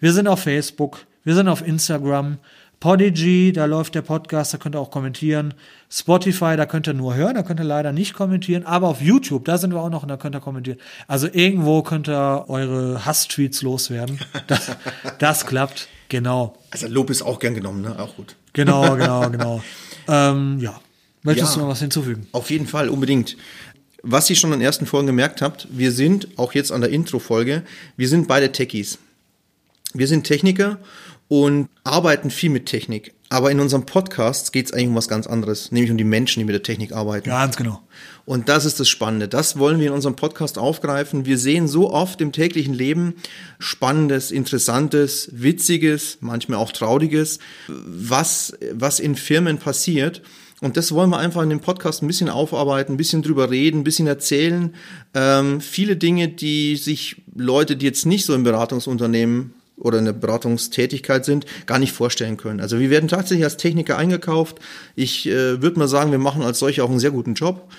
wir 0.00 0.12
sind 0.12 0.28
auf 0.28 0.40
Facebook, 0.40 1.06
wir 1.24 1.34
sind 1.34 1.48
auf 1.48 1.66
Instagram. 1.66 2.38
Podigy, 2.80 3.52
da 3.52 3.64
läuft 3.64 3.96
der 3.96 4.02
Podcast, 4.02 4.54
da 4.54 4.58
könnt 4.58 4.76
ihr 4.76 4.80
auch 4.80 4.92
kommentieren. 4.92 5.54
Spotify, 5.90 6.56
da 6.56 6.64
könnt 6.64 6.86
ihr 6.86 6.94
nur 6.94 7.16
hören, 7.16 7.34
da 7.34 7.42
könnt 7.42 7.58
ihr 7.58 7.64
leider 7.64 7.92
nicht 7.92 8.14
kommentieren. 8.14 8.64
Aber 8.64 8.88
auf 8.88 9.00
YouTube, 9.00 9.44
da 9.46 9.58
sind 9.58 9.72
wir 9.72 9.80
auch 9.80 9.90
noch 9.90 10.02
und 10.04 10.08
da 10.08 10.16
könnt 10.16 10.36
ihr 10.36 10.40
kommentieren. 10.40 10.78
Also 11.08 11.28
irgendwo 11.32 11.82
könnt 11.82 12.08
ihr 12.08 12.44
eure 12.48 13.04
Hass-Tweets 13.04 13.62
loswerden. 13.62 14.20
Das, 14.46 14.70
das 15.18 15.46
klappt, 15.46 15.88
genau. 16.08 16.56
Also 16.70 16.86
Lob 16.86 17.10
ist 17.10 17.22
auch 17.22 17.40
gern 17.40 17.54
genommen, 17.54 17.82
ne? 17.82 17.98
Auch 17.98 18.14
gut. 18.14 18.36
Genau, 18.52 18.94
genau, 18.96 19.28
genau. 19.28 19.62
ähm, 20.06 20.58
ja. 20.60 20.80
Möchtest 21.24 21.54
ja, 21.54 21.54
du 21.56 21.60
noch 21.62 21.72
was 21.72 21.80
hinzufügen? 21.80 22.28
Auf 22.30 22.48
jeden 22.50 22.68
Fall, 22.68 22.88
unbedingt. 22.88 23.36
Was 24.04 24.30
ihr 24.30 24.36
schon 24.36 24.52
in 24.52 24.60
den 24.60 24.66
ersten 24.66 24.86
Folgen 24.86 25.08
gemerkt 25.08 25.42
habt, 25.42 25.66
wir 25.70 25.90
sind, 25.90 26.28
auch 26.38 26.54
jetzt 26.54 26.70
an 26.70 26.80
der 26.80 26.90
Intro-Folge, 26.90 27.64
wir 27.96 28.08
sind 28.08 28.28
beide 28.28 28.52
Techies. 28.52 28.98
Wir 29.94 30.06
sind 30.06 30.24
Techniker 30.24 30.78
und 31.28 31.68
arbeiten 31.84 32.30
viel 32.30 32.50
mit 32.50 32.66
Technik. 32.66 33.14
Aber 33.30 33.50
in 33.50 33.60
unserem 33.60 33.84
Podcast 33.84 34.54
geht 34.54 34.66
es 34.66 34.72
eigentlich 34.72 34.88
um 34.88 34.94
was 34.94 35.08
ganz 35.08 35.26
anderes, 35.26 35.70
nämlich 35.70 35.90
um 35.90 35.98
die 35.98 36.04
Menschen, 36.04 36.40
die 36.40 36.44
mit 36.44 36.54
der 36.54 36.62
Technik 36.62 36.92
arbeiten. 36.92 37.28
Ganz 37.28 37.56
genau. 37.56 37.82
Und 38.24 38.48
das 38.48 38.64
ist 38.64 38.80
das 38.80 38.88
Spannende. 38.88 39.28
Das 39.28 39.58
wollen 39.58 39.80
wir 39.80 39.88
in 39.88 39.92
unserem 39.92 40.16
Podcast 40.16 40.56
aufgreifen. 40.56 41.26
Wir 41.26 41.36
sehen 41.36 41.68
so 41.68 41.92
oft 41.92 42.22
im 42.22 42.32
täglichen 42.32 42.72
Leben 42.72 43.14
Spannendes, 43.58 44.30
Interessantes, 44.30 45.28
Witziges, 45.32 46.18
manchmal 46.20 46.58
auch 46.58 46.72
Trauriges, 46.72 47.38
was, 47.68 48.56
was 48.72 48.98
in 48.98 49.14
Firmen 49.14 49.58
passiert. 49.58 50.22
Und 50.60 50.78
das 50.78 50.92
wollen 50.92 51.10
wir 51.10 51.18
einfach 51.18 51.42
in 51.42 51.50
dem 51.50 51.60
Podcast 51.60 52.02
ein 52.02 52.08
bisschen 52.08 52.30
aufarbeiten, 52.30 52.94
ein 52.94 52.96
bisschen 52.96 53.22
drüber 53.22 53.50
reden, 53.50 53.80
ein 53.80 53.84
bisschen 53.84 54.06
erzählen. 54.06 54.74
Ähm, 55.14 55.60
viele 55.60 55.96
Dinge, 55.96 56.28
die 56.28 56.76
sich 56.76 57.22
Leute, 57.34 57.76
die 57.76 57.86
jetzt 57.86 58.06
nicht 58.06 58.24
so 58.24 58.34
im 58.34 58.42
Beratungsunternehmen 58.42 59.52
oder 59.78 59.98
in 59.98 60.04
der 60.04 60.12
Beratungstätigkeit 60.12 61.24
sind, 61.24 61.46
gar 61.66 61.78
nicht 61.78 61.92
vorstellen 61.92 62.36
können. 62.36 62.60
Also 62.60 62.78
wir 62.78 62.90
werden 62.90 63.08
tatsächlich 63.08 63.44
als 63.44 63.56
Techniker 63.56 63.96
eingekauft. 63.96 64.58
Ich 64.94 65.26
äh, 65.26 65.62
würde 65.62 65.78
mal 65.78 65.88
sagen, 65.88 66.10
wir 66.10 66.18
machen 66.18 66.42
als 66.42 66.58
solche 66.58 66.84
auch 66.84 66.90
einen 66.90 67.00
sehr 67.00 67.10
guten 67.10 67.34
Job. 67.34 67.70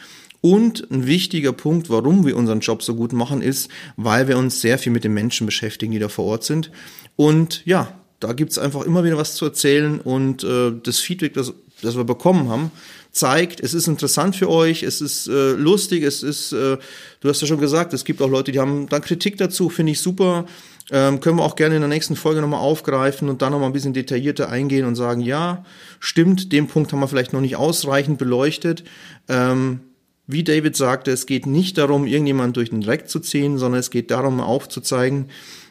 Und 0.42 0.90
ein 0.90 1.06
wichtiger 1.06 1.52
Punkt, 1.52 1.90
warum 1.90 2.26
wir 2.26 2.38
unseren 2.38 2.62
Job 2.62 2.82
so 2.82 2.96
gut 2.96 3.12
machen, 3.12 3.42
ist, 3.42 3.70
weil 3.98 4.30
wir 4.30 4.38
uns 4.38 4.62
sehr 4.62 4.80
viel 4.80 4.94
mit 4.94 5.04
den 5.04 5.14
Menschen 5.14 5.46
beschäftigen, 5.46 5.92
die 5.92 6.00
da 6.00 6.08
vor 6.08 6.26
Ort 6.26 6.46
sind. 6.46 6.72
Und 7.18 7.66
ja, 7.66 7.94
da 8.20 8.34
gibt's 8.34 8.58
einfach 8.58 8.84
immer 8.84 9.04
wieder 9.04 9.18
was 9.18 9.36
zu 9.36 9.46
erzählen 9.46 10.00
und 10.00 10.44
äh, 10.44 10.72
das 10.84 11.00
Feedback, 11.00 11.34
das, 11.34 11.54
das 11.82 11.98
wir 11.98 12.04
bekommen 12.04 12.50
haben, 12.50 12.72
zeigt, 13.12 13.60
es 13.60 13.74
ist 13.74 13.88
interessant 13.88 14.36
für 14.36 14.50
euch, 14.50 14.84
es 14.84 15.02
ist 15.02 15.28
äh, 15.28 15.52
lustig, 15.52 16.04
es 16.04 16.22
ist, 16.22 16.52
äh, 16.52 16.78
du 17.22 17.30
hast 17.30 17.42
ja 17.42 17.48
schon 17.48 17.60
gesagt, 17.60 17.94
es 17.94 18.06
gibt 18.06 18.22
auch 18.22 18.30
Leute, 18.30 18.52
die 18.52 18.60
haben 18.60 18.88
dann 18.88 19.02
Kritik 19.02 19.38
dazu, 19.38 19.70
finde 19.70 19.94
ich 19.94 20.00
super. 20.00 20.46
Ähm, 20.92 21.20
können 21.20 21.38
wir 21.38 21.44
auch 21.44 21.56
gerne 21.56 21.76
in 21.76 21.82
der 21.82 21.90
nächsten 21.90 22.16
Folge 22.16 22.42
nochmal 22.42 22.62
aufgreifen 22.62 23.30
und 23.30 23.42
dann 23.42 23.52
nochmal 23.52 23.70
ein 23.70 23.74
bisschen 23.74 23.94
detaillierter 23.94 24.50
eingehen 24.50 24.86
und 24.86 24.96
sagen, 24.96 25.22
ja, 25.22 25.64
stimmt, 26.00 26.52
den 26.52 26.68
Punkt 26.68 26.92
haben 26.92 27.00
wir 27.00 27.08
vielleicht 27.08 27.34
noch 27.34 27.42
nicht 27.42 27.56
ausreichend 27.58 28.18
beleuchtet. 28.18 28.84
Ähm, 29.28 29.82
wie 30.26 30.44
David 30.44 30.76
sagte, 30.76 31.12
es 31.12 31.26
geht 31.26 31.46
nicht 31.46 31.78
darum, 31.78 32.06
irgendjemand 32.06 32.56
durch 32.58 32.70
den 32.70 32.82
Dreck 32.82 33.10
zu 33.10 33.20
ziehen, 33.20 33.58
sondern 33.58 33.80
es 33.80 33.90
geht 33.90 34.12
darum, 34.12 34.40
aufzuzeigen, 34.40 35.26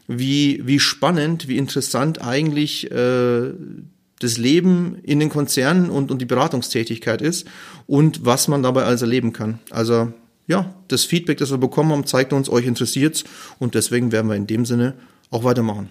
wie, 0.08 0.62
wie 0.64 0.80
spannend, 0.80 1.48
wie 1.48 1.58
interessant 1.58 2.22
eigentlich 2.22 2.90
äh, 2.90 3.52
das 4.18 4.37
Leben 4.37 4.98
in 5.02 5.20
den 5.20 5.28
Konzernen 5.28 5.90
und, 5.90 6.10
und 6.10 6.20
die 6.20 6.26
Beratungstätigkeit 6.26 7.22
ist 7.22 7.46
und 7.87 8.25
was 8.25 8.48
man 8.48 8.62
dabei 8.62 8.84
alles 8.84 9.02
erleben 9.02 9.32
kann. 9.32 9.60
Also 9.70 10.12
ja, 10.49 10.75
das 10.88 11.05
Feedback, 11.05 11.38
das 11.38 11.50
wir 11.50 11.59
bekommen 11.59 11.93
haben, 11.93 12.07
zeigt 12.07 12.33
uns, 12.33 12.49
euch 12.49 12.67
interessiert's 12.67 13.23
und 13.61 13.75
deswegen 13.75 14.11
werden 14.11 14.28
wir 14.28 14.37
in 14.37 14.49
dem 14.49 14.64
Sinne 14.64 14.95
auch 15.31 15.45
weitermachen. 15.45 15.90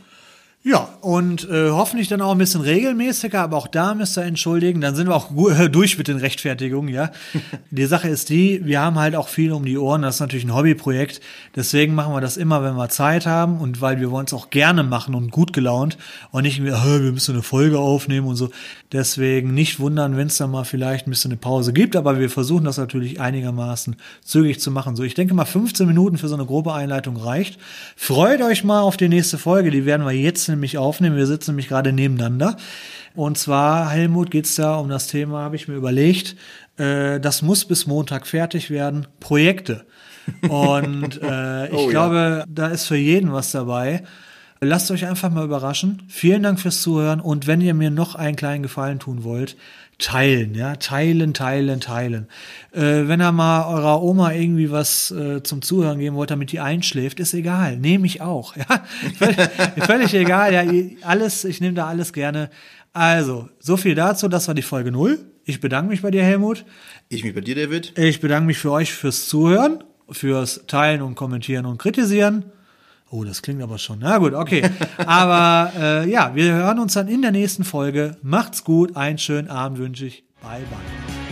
Ja, 0.70 0.90
und 1.00 1.50
äh, 1.50 1.70
hoffentlich 1.70 2.10
dann 2.10 2.20
auch 2.20 2.34
ein 2.34 2.38
bisschen 2.38 2.60
regelmäßiger, 2.60 3.40
aber 3.40 3.56
auch 3.56 3.68
da 3.68 3.96
müsst 3.96 4.18
ihr 4.18 4.24
entschuldigen, 4.24 4.82
dann 4.82 4.98
sind 4.98 5.08
wir 5.08 5.16
auch 5.16 5.30
durch 5.72 5.98
mit 5.98 6.10
den 6.10 6.18
Rechtfertigungen, 6.18 6.94
ja. 6.94 7.10
die 7.72 7.86
Sache 7.86 8.10
ist 8.10 8.28
die, 8.28 8.66
wir 8.66 8.82
haben 8.82 9.00
halt 9.00 9.16
auch 9.16 9.30
viel 9.30 9.54
um 9.54 9.64
die 9.64 9.78
Ohren, 9.78 10.02
das 10.02 10.16
ist 10.16 10.20
natürlich 10.20 10.44
ein 10.44 10.54
Hobbyprojekt, 10.54 11.22
deswegen 11.56 11.96
machen 11.96 12.14
wir 12.14 12.20
das 12.20 12.36
immer, 12.36 12.64
wenn 12.64 12.76
wir 12.76 12.90
Zeit 12.90 13.26
haben 13.26 13.62
und 13.62 13.80
weil 13.80 14.02
wir 14.02 14.12
wollen 14.12 14.26
es 14.26 14.34
auch 14.34 14.50
gerne 14.50 14.84
machen 14.84 15.16
und 15.16 15.32
gut 15.32 15.54
gelaunt 15.54 15.98
und 16.32 16.44
nicht, 16.44 16.62
wir 16.62 16.76
müssen 17.14 17.36
eine 17.36 17.44
Folge 17.44 17.80
aufnehmen 17.80 18.28
und 18.28 18.36
so. 18.36 18.50
Deswegen 18.92 19.54
nicht 19.54 19.80
wundern, 19.80 20.16
wenn 20.16 20.28
es 20.28 20.38
dann 20.38 20.52
mal 20.52 20.64
vielleicht 20.64 21.08
ein 21.08 21.12
bisschen 21.12 21.32
eine 21.32 21.38
Pause 21.38 21.72
gibt, 21.72 21.96
aber 21.96 22.20
wir 22.20 22.30
versuchen 22.30 22.64
das 22.66 22.78
natürlich 22.78 23.20
einigermaßen 23.22 23.96
zügig 24.22 24.62
zu 24.62 24.72
machen. 24.72 24.96
So, 24.96 25.04
ich 25.04 25.14
denke 25.14 25.34
mal 25.34 25.46
15 25.46 25.86
Minuten 25.88 26.18
für 26.18 26.28
so 26.28 26.36
eine 26.36 26.46
grobe 26.46 26.74
Einleitung 26.74 27.18
reicht. 27.18 27.60
Freut 27.96 28.42
euch 28.42 28.64
mal 28.64 28.82
auf 28.82 28.96
die 28.96 29.10
nächste 29.10 29.38
Folge, 29.38 29.72
die 29.72 29.86
werden 29.86 30.06
wir 30.06 30.14
jetzt 30.14 30.48
nämlich 30.58 30.78
aufnehmen. 30.78 31.16
Wir 31.16 31.28
sitzen 31.28 31.52
nämlich 31.52 31.68
gerade 31.68 31.94
nebeneinander. 31.94 32.58
Und 33.16 33.38
zwar, 33.38 33.90
Helmut, 33.90 34.30
geht 34.30 34.46
es 34.46 34.56
da 34.56 34.76
um 34.76 34.90
das 34.90 35.08
Thema, 35.08 35.40
habe 35.40 35.56
ich 35.56 35.68
mir 35.68 35.76
überlegt, 35.76 36.36
äh, 36.78 37.20
das 37.20 37.42
muss 37.42 37.66
bis 37.66 37.88
Montag 37.88 38.28
fertig 38.28 38.70
werden, 38.70 39.08
Projekte. 39.20 39.86
Und 40.48 41.22
äh, 41.24 41.68
ich 41.68 41.74
oh, 41.74 41.88
glaube, 41.88 42.40
ja. 42.40 42.46
da 42.48 42.68
ist 42.68 42.86
für 42.86 42.98
jeden 42.98 43.32
was 43.34 43.52
dabei. 43.52 44.04
Lasst 44.60 44.90
euch 44.90 45.06
einfach 45.06 45.30
mal 45.32 45.46
überraschen. 45.46 46.04
Vielen 46.08 46.44
Dank 46.44 46.60
fürs 46.60 46.82
Zuhören 46.82 47.20
und 47.20 47.46
wenn 47.46 47.62
ihr 47.62 47.74
mir 47.74 47.92
noch 47.92 48.16
einen 48.16 48.36
kleinen 48.36 48.64
Gefallen 48.64 49.00
tun 49.00 49.24
wollt, 49.24 49.56
teilen, 50.00 50.54
ja, 50.54 50.76
teilen, 50.76 51.34
teilen, 51.34 51.80
teilen. 51.80 52.28
Äh, 52.72 53.08
wenn 53.08 53.22
ihr 53.22 53.32
mal 53.32 53.68
eurer 53.68 54.02
Oma 54.04 54.32
irgendwie 54.32 54.70
was 54.70 55.12
äh, 55.12 55.42
zum 55.42 55.62
Zuhören 55.62 56.00
geben 56.00 56.16
wollt, 56.16 56.30
damit 56.30 56.52
die 56.52 56.60
einschläft, 56.60 57.20
ist 57.20 57.34
egal, 57.34 57.78
nehme 57.78 58.06
ich 58.06 58.22
auch, 58.22 58.56
ja, 58.56 58.66
völlig, 59.18 59.38
völlig 59.86 60.14
egal, 60.14 60.54
ja, 60.54 60.64
alles, 61.02 61.46
ich 61.46 61.62
nehme 61.62 61.74
da 61.74 61.88
alles 61.88 62.14
gerne. 62.14 62.50
Also, 62.94 63.50
so 63.60 63.78
viel 63.78 63.96
dazu, 63.96 64.28
das 64.28 64.48
war 64.48 64.56
die 64.56 64.62
Folge 64.62 64.92
null. 64.92 65.20
Ich 65.46 65.62
bedanke 65.62 65.90
mich 65.92 66.02
bei 66.02 66.12
dir, 66.12 66.24
Helmut. 66.24 66.66
Ich 67.10 67.24
mich 67.24 67.34
bei 67.34 67.42
dir, 67.42 67.56
David. 67.56 67.98
Ich 67.98 68.20
bedanke 68.20 68.48
mich 68.48 68.58
für 68.58 68.72
euch 68.72 68.94
fürs 68.94 69.28
Zuhören, 69.28 69.84
fürs 70.10 70.66
Teilen 70.68 71.02
und 71.02 71.16
Kommentieren 71.16 71.66
und 71.66 71.78
Kritisieren. 71.78 72.46
Oh, 73.10 73.24
das 73.24 73.42
klingt 73.42 73.62
aber 73.62 73.78
schon. 73.78 74.00
Na 74.00 74.18
gut, 74.18 74.34
okay. 74.34 74.70
Aber 75.06 75.72
äh, 75.78 76.10
ja, 76.10 76.36
wir 76.36 76.54
hören 76.54 76.80
uns 76.80 76.94
dann 76.94 77.08
in 77.08 77.22
der 77.22 77.32
nächsten 77.32 77.64
Folge. 77.64 78.18
Macht's 78.22 78.64
gut, 78.64 78.98
einen 78.98 79.18
schönen 79.18 79.50
Abend 79.50 79.78
wünsche 79.78 80.06
ich. 80.06 80.24
Bye, 80.42 80.62
bye. 80.70 81.27